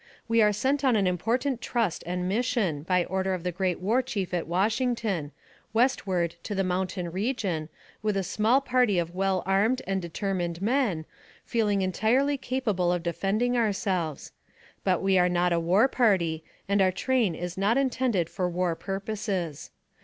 We 0.27 0.41
are 0.41 0.51
sent 0.51 0.83
on 0.83 0.95
an 0.95 1.05
important 1.05 1.61
trust 1.61 2.03
and 2.07 2.27
mis 2.27 2.47
sion, 2.47 2.81
by 2.81 3.05
order 3.05 3.35
of 3.35 3.43
the 3.43 3.51
great 3.51 3.79
War 3.79 4.01
Chief 4.01 4.33
at 4.33 4.47
Washington, 4.47 5.31
westward 5.73 6.37
to 6.41 6.55
the 6.55 6.63
mountain 6.63 7.11
region, 7.11 7.69
with 8.01 8.17
a 8.17 8.23
small 8.23 8.61
party 8.61 8.97
of 8.97 9.13
well 9.13 9.43
armed 9.45 9.83
and 9.85 10.01
determined 10.01 10.59
men, 10.59 11.05
feeling 11.45 11.83
entirely 11.83 12.35
capable 12.35 12.91
of 12.91 13.03
defending 13.03 13.55
ourselves; 13.55 14.31
but 14.83 15.03
we 15.03 15.19
are 15.19 15.29
not 15.29 15.53
a 15.53 15.59
war 15.59 15.87
party, 15.87 16.43
and 16.67 16.81
our 16.81 16.91
train 16.91 17.35
is 17.35 17.55
not 17.55 17.77
intended 17.77 18.27
for 18.27 18.49
war 18.49 18.75
purposes. 18.75 19.69